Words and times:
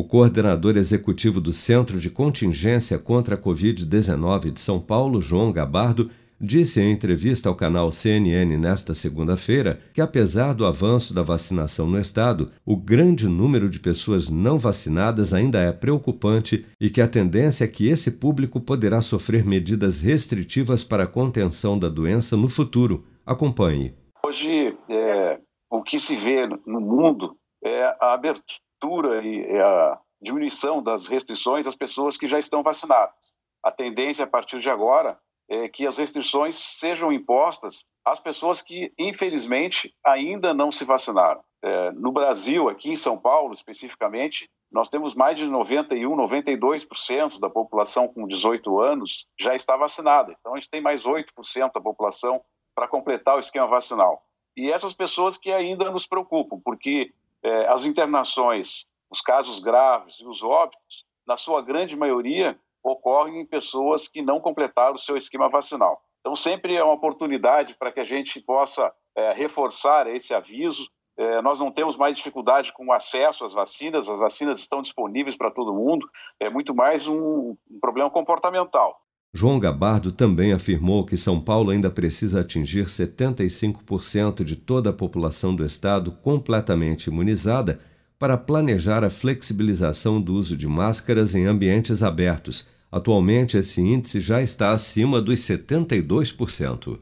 O 0.00 0.04
coordenador 0.04 0.78
executivo 0.78 1.42
do 1.42 1.52
Centro 1.52 2.00
de 2.00 2.08
Contingência 2.08 2.98
contra 2.98 3.34
a 3.34 3.38
Covid-19 3.38 4.50
de 4.50 4.58
São 4.58 4.80
Paulo, 4.80 5.20
João 5.20 5.52
Gabardo, 5.52 6.10
disse 6.40 6.80
em 6.80 6.90
entrevista 6.90 7.50
ao 7.50 7.54
canal 7.54 7.92
CNN 7.92 8.56
nesta 8.56 8.94
segunda-feira 8.94 9.78
que, 9.92 10.00
apesar 10.00 10.54
do 10.54 10.64
avanço 10.64 11.12
da 11.12 11.22
vacinação 11.22 11.86
no 11.86 12.00
estado, 12.00 12.50
o 12.64 12.78
grande 12.78 13.28
número 13.28 13.68
de 13.68 13.78
pessoas 13.78 14.30
não 14.30 14.56
vacinadas 14.56 15.34
ainda 15.34 15.60
é 15.60 15.70
preocupante 15.70 16.64
e 16.80 16.88
que 16.88 17.02
a 17.02 17.06
tendência 17.06 17.64
é 17.64 17.68
que 17.68 17.86
esse 17.86 18.12
público 18.12 18.58
poderá 18.58 19.02
sofrer 19.02 19.44
medidas 19.44 20.00
restritivas 20.00 20.82
para 20.82 21.02
a 21.02 21.06
contenção 21.06 21.78
da 21.78 21.90
doença 21.90 22.38
no 22.38 22.48
futuro. 22.48 23.04
Acompanhe. 23.26 23.92
Hoje, 24.24 24.74
é, 24.88 25.38
o 25.70 25.82
que 25.82 25.98
se 25.98 26.16
vê 26.16 26.46
no 26.46 26.80
mundo 26.80 27.36
é 27.62 27.84
a 28.00 28.14
abertura 28.14 28.69
abertura 28.80 29.22
e 29.22 29.60
a 29.60 29.98
diminuição 30.20 30.82
das 30.82 31.06
restrições 31.06 31.66
às 31.66 31.76
pessoas 31.76 32.16
que 32.16 32.26
já 32.26 32.38
estão 32.38 32.62
vacinadas. 32.62 33.34
A 33.62 33.70
tendência 33.70 34.24
a 34.24 34.28
partir 34.28 34.58
de 34.58 34.70
agora 34.70 35.18
é 35.48 35.68
que 35.68 35.86
as 35.86 35.98
restrições 35.98 36.56
sejam 36.56 37.12
impostas 37.12 37.84
às 38.04 38.20
pessoas 38.20 38.62
que, 38.62 38.92
infelizmente, 38.98 39.94
ainda 40.04 40.54
não 40.54 40.72
se 40.72 40.84
vacinaram. 40.84 41.42
É, 41.62 41.90
no 41.92 42.12
Brasil, 42.12 42.68
aqui 42.68 42.90
em 42.90 42.96
São 42.96 43.18
Paulo 43.18 43.52
especificamente, 43.52 44.48
nós 44.72 44.88
temos 44.88 45.14
mais 45.14 45.36
de 45.36 45.46
91, 45.46 46.16
92% 46.16 47.38
da 47.38 47.50
população 47.50 48.08
com 48.08 48.26
18 48.26 48.80
anos 48.80 49.26
já 49.38 49.54
está 49.54 49.76
vacinada. 49.76 50.34
Então, 50.38 50.54
a 50.54 50.58
gente 50.58 50.70
tem 50.70 50.80
mais 50.80 51.04
8% 51.04 51.72
da 51.74 51.80
população 51.80 52.40
para 52.74 52.88
completar 52.88 53.36
o 53.36 53.40
esquema 53.40 53.66
vacinal. 53.66 54.22
E 54.56 54.70
essas 54.70 54.94
pessoas 54.94 55.36
que 55.36 55.52
ainda 55.52 55.90
nos 55.90 56.06
preocupam, 56.06 56.60
porque 56.64 57.12
é, 57.42 57.66
as 57.68 57.84
internações, 57.84 58.86
os 59.10 59.20
casos 59.20 59.60
graves 59.60 60.20
e 60.20 60.26
os 60.26 60.42
óbitos, 60.42 61.04
na 61.26 61.36
sua 61.36 61.62
grande 61.62 61.96
maioria, 61.96 62.58
ocorrem 62.82 63.40
em 63.40 63.46
pessoas 63.46 64.08
que 64.08 64.22
não 64.22 64.40
completaram 64.40 64.96
o 64.96 64.98
seu 64.98 65.16
esquema 65.16 65.48
vacinal. 65.48 66.02
Então, 66.20 66.36
sempre 66.36 66.76
é 66.76 66.84
uma 66.84 66.94
oportunidade 66.94 67.76
para 67.76 67.92
que 67.92 68.00
a 68.00 68.04
gente 68.04 68.40
possa 68.40 68.92
é, 69.16 69.32
reforçar 69.32 70.06
esse 70.06 70.34
aviso. 70.34 70.88
É, 71.16 71.42
nós 71.42 71.60
não 71.60 71.70
temos 71.70 71.96
mais 71.96 72.14
dificuldade 72.14 72.72
com 72.72 72.86
o 72.86 72.92
acesso 72.92 73.44
às 73.44 73.52
vacinas, 73.52 74.08
as 74.08 74.18
vacinas 74.18 74.60
estão 74.60 74.80
disponíveis 74.80 75.36
para 75.36 75.50
todo 75.50 75.74
mundo, 75.74 76.08
é 76.38 76.48
muito 76.48 76.74
mais 76.74 77.06
um, 77.06 77.56
um 77.70 77.80
problema 77.80 78.10
comportamental. 78.10 78.98
João 79.32 79.60
Gabardo 79.60 80.10
também 80.10 80.52
afirmou 80.52 81.06
que 81.06 81.16
São 81.16 81.40
Paulo 81.40 81.70
ainda 81.70 81.88
precisa 81.88 82.40
atingir 82.40 82.86
75% 82.86 84.42
de 84.42 84.56
toda 84.56 84.90
a 84.90 84.92
população 84.92 85.54
do 85.54 85.64
estado 85.64 86.10
completamente 86.10 87.06
imunizada 87.06 87.78
para 88.18 88.36
planejar 88.36 89.04
a 89.04 89.08
flexibilização 89.08 90.20
do 90.20 90.34
uso 90.34 90.56
de 90.56 90.66
máscaras 90.66 91.34
em 91.34 91.46
ambientes 91.46 92.02
abertos. 92.02 92.66
Atualmente, 92.90 93.56
esse 93.56 93.80
índice 93.80 94.20
já 94.20 94.42
está 94.42 94.72
acima 94.72 95.22
dos 95.22 95.38
72%. 95.40 96.98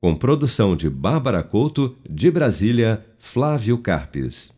Com 0.00 0.14
produção 0.14 0.76
de 0.76 0.90
Bárbara 0.90 1.42
Couto, 1.42 1.96
de 2.08 2.30
Brasília, 2.30 3.04
Flávio 3.18 3.78
Carpes. 3.78 4.52